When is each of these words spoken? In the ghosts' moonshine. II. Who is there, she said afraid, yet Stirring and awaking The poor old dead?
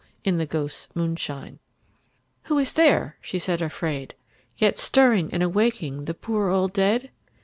In 0.23 0.39
the 0.39 0.47
ghosts' 0.47 0.87
moonshine. 0.95 1.59
II. 1.59 1.59
Who 2.45 2.57
is 2.57 2.73
there, 2.73 3.17
she 3.21 3.37
said 3.37 3.61
afraid, 3.61 4.15
yet 4.57 4.75
Stirring 4.75 5.31
and 5.31 5.43
awaking 5.43 6.05
The 6.05 6.15
poor 6.15 6.49
old 6.49 6.73
dead? 6.73 7.11